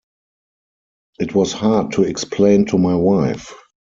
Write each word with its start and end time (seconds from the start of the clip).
It 1.19 1.35
was 1.35 1.53
hard 1.53 1.91
to 1.91 2.01
explain 2.01 2.65
to 2.65 2.79
my 2.79 2.95
wife. 2.95 3.53